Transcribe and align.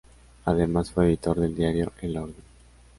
Además 0.45 0.89
fue 0.91 1.05
editor 1.05 1.39
del 1.39 1.53
diario 1.53 1.93
"El 2.01 2.17
Orden". 2.17 2.33